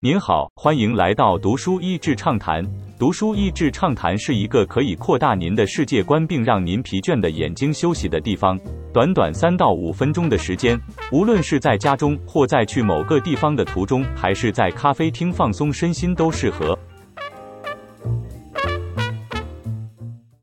[0.00, 2.62] 您好，欢迎来到读书益智畅谈。
[2.98, 8.60] 读书益智畅谈是一个可以扩大您的世界观，并让您疲倦的眼睛休息的地方。
[8.92, 10.78] 短短三到五分钟的时间，
[11.10, 16.78] 无论是在家中，或在去某个地方的途中，还是在咖啡厅放松身心，都适合。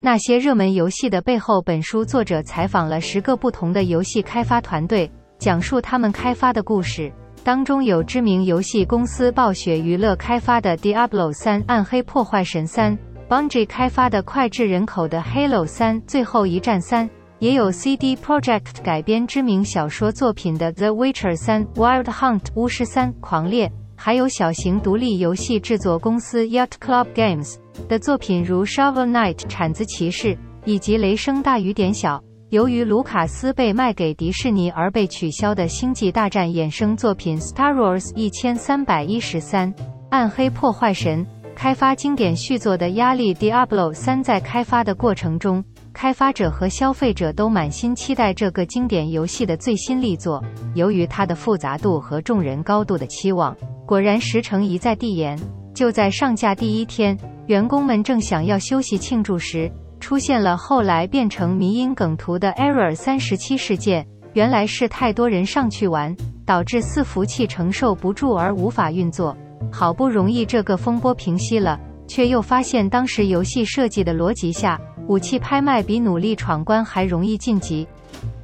[0.00, 5.08] 那些热门游戏的背后，本书作者采访了十个不同的游戏开发团队，
[5.38, 7.12] 讲述他们开发的故事。
[7.46, 27.58] 当中有知名游戏公司暴雪娱乐开发的《Diablo 三：暗黑破坏神三》，Bungie 开发的脍炙人口的《Halo 三：最后一战三》，也有 CD Projekt 改编知名小说作品的《The Witcher 三：Wild Hunt 巫师三：狂猎》，还有小型独立游戏制作公司 Yacht Club Games
[27.88, 32.18] 的作品如《Shovel Knight》铲子骑士以及《雷声大雨点小》。
[32.50, 39.74] 由于卢卡斯被卖给迪士尼而被取消的《星际大战》衍生作品《Star Wars 一千三百一十三：
[40.10, 50.40] 暗黑破坏神》，开发经典续作的压力《Diablo 三》在开发的过程中，开发者和消费者都满心期待这个经典游戏的最新力作。
[50.76, 55.36] 由于它的复杂度和众人高度的期望，果然实诚一再递延。
[55.74, 59.68] 就在上架第一天，员工们正想要休息庆祝时。
[60.06, 69.36] 出现了后来变成迷因梗图的 Error 三十七事件，原来是太多人上去玩，导致伺服器承受不住而无法运作。
[69.72, 77.84] 好不容易这个风波平息了，却又发现当时游戏设计的逻辑下，武器拍卖比努力闯关还容易晋级，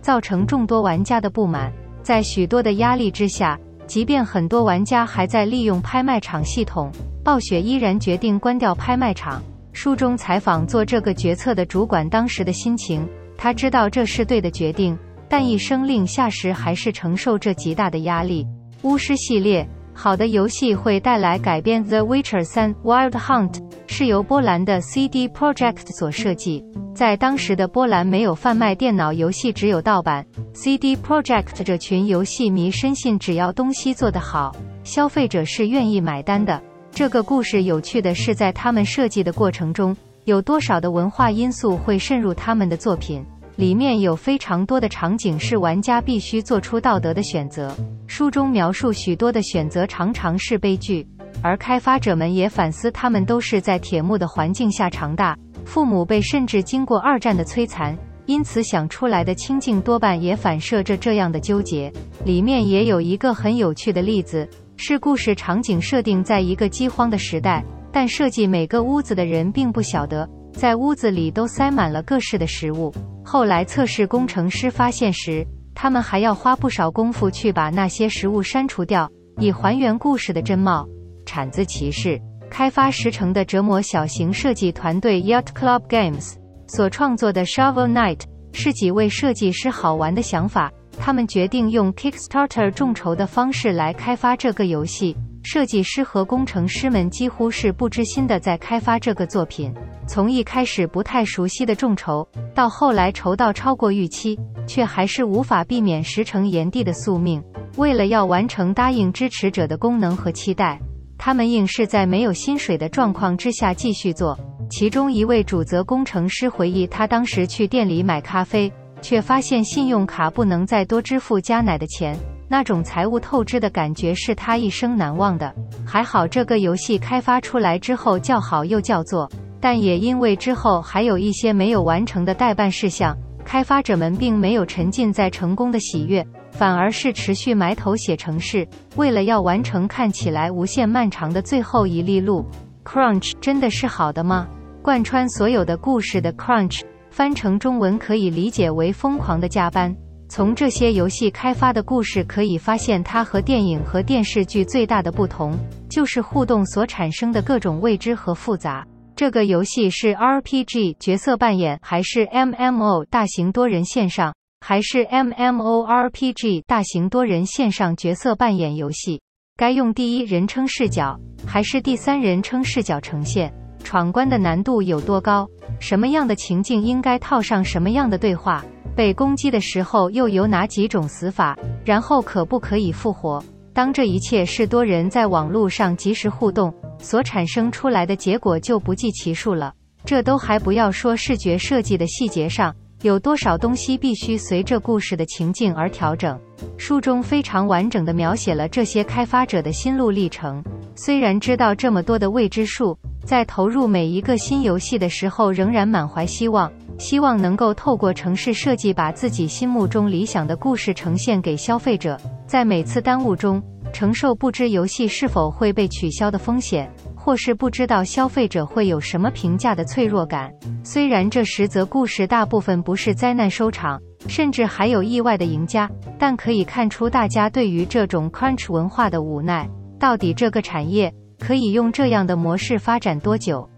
[0.00, 1.72] 造成众多玩家的不满。
[2.02, 6.90] 在许多的压力之下，即便很多玩家还在利用拍卖场系统，
[7.22, 9.40] 暴雪依然决定关掉拍卖场。
[9.73, 14.97] 书中采访做这个决策的主管当时的心情，他知道这是对的决定，
[15.29, 18.47] 但一声令下时还是承受这极大的压力。
[18.83, 23.53] 巫师系列好的游戏会带来改编，《The Witcher 三：Wild Hunt》
[23.87, 26.64] 是由波兰的 CD Projekt 所设计，
[26.95, 30.27] 在当时的波兰没有贩卖电脑游戏，只有盗版。
[30.52, 34.55] CD Projekt 这群游戏迷深信，只要东西做得好，
[34.85, 36.63] 消费者是愿意买单的。
[36.95, 43.25] 这个故事有趣的是，在他们设计的过程中，有多少的文化因素会渗入他们的作品？
[43.57, 47.75] 里面有非常多的场景是玩家必须做出道德的选择。
[48.07, 51.07] 书中描述许多的选择常常是悲剧，
[51.42, 61.91] 而开发者们也反思，他们都是在铁幕的环境下长大，父母被甚至经过二战的摧残，因此想出来的清静多半也反射着这样的纠结。
[62.25, 64.47] 里面也有一个很有趣的例子。
[64.77, 72.92] 是故事场景设定在一个饥荒的时代，但设计每个屋子的人并不晓得，在屋子里都塞满了各式的食物。
[73.24, 80.86] 后来测试工程师发现时，他们还要花不少功夫去把那些食物删除掉，以还原故事的真貌。
[81.24, 86.34] 铲子骑士开发时程的折磨小型设计团队 Yacht Club Games
[86.66, 88.20] 所创作的 Shovel Knight
[88.52, 90.72] 是几位设计师好玩的想法。
[90.98, 95.17] 他们决定用 Kickstarter 众筹的方式来开发这个游戏。
[95.45, 99.75] 设计师和工程师们几乎是不知心的在开发这个作品。
[100.07, 104.39] 从一开始不太熟悉的众筹，到后来筹到超过预期，
[104.69, 107.42] 却还是无法避免石成炎帝的宿命。
[107.77, 110.79] 为了要完成答应支持者的功能和期待，
[111.19, 114.39] 他们硬是在没有薪水的状况之下继续做。
[114.70, 118.73] 其中一位主责工程师回忆，他当时去店里买咖啡。
[119.02, 122.17] 却发现信用卡不能再多支付加奶的钱，
[122.48, 125.52] 那种财务透支的感觉是他一生难忘的。
[125.85, 129.29] 还好这个游戏开发出来之后叫好又叫座，
[129.61, 133.14] 但也因为之后还有一些没有完成的待办事项，
[133.44, 142.46] 开发者们并没有沉浸在成功的喜悦，反而是持续埋头写程式，为了要完成看起来无限漫长的最后一粒路。
[142.84, 144.46] Crunch 真的是好的吗？
[144.81, 146.82] 贯穿所有的故事的 Crunch。
[147.12, 149.94] 翻成中文可以理解为“疯狂的加班”。
[150.31, 155.55] 从这些游戏开发的故事可以发现，它和电影和电视剧最大的不同
[155.90, 158.82] 就是互动所产生的各种未知和复杂。
[159.14, 169.20] 这个游戏是 RPG 角色扮演，还是 MMO 大型多人线上，还是 MMORPG 大型多人线上角色扮演游戏？
[169.58, 173.52] 该用第一人称视角，还是第三人称视角呈现？
[173.82, 175.49] 闯关的难度有多高？
[175.79, 178.64] 什么样的情境应该套上什么样的对话？
[178.94, 181.58] 被攻击的时候又有哪几种死法？
[181.84, 183.43] 然后可不可以复活？
[183.73, 189.73] 当这一切是多人在网络上及时互动所产生出来的结果，就不计其数了。
[190.05, 196.38] 这都还不要说视觉设计的细节上，有多少东西必须随着故事的情境而调整？
[196.76, 200.62] 书中非常完整地描写了这些开发者的心路历程。
[200.94, 212.19] 虽然知道这么多的未知数，在投入每一个新游戏的时候，仍然满怀希望，希望能够透过城市设计，把自己心目中理想的故事呈现给消费者。
[212.46, 216.90] 在每次耽误中，承受不知游戏是否会被取消的风险。
[217.24, 220.50] 或是不知道消费者会有什么评价的脆弱感。
[220.82, 223.96] 虽然这实则故事大部分不是灾难收场，
[224.26, 229.70] 甚至还有意外的赢家，但可以看出大家对于这种 crunch 文化的无奈。
[230.00, 233.68] 到底这个产业可以用这样的模式发展多久？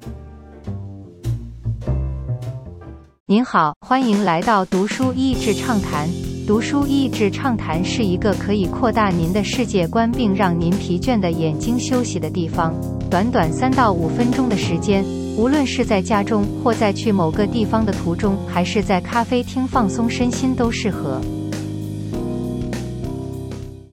[3.25, 6.07] 您好，欢迎来到读书益智畅谈。
[6.47, 12.75] 读书益智畅谈是一个可以扩大您的世界观，并让您疲倦的眼睛休息的地方。
[13.11, 15.03] 短短三到五分钟的时间，
[15.39, 21.19] 无论是在家中或在去某个地方的途中，还是在咖啡厅放松身心，都适合。